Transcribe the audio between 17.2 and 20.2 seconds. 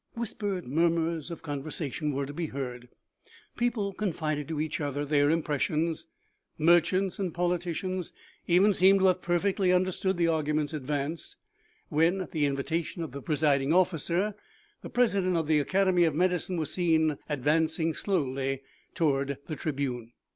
advancing slowly toward the tribune.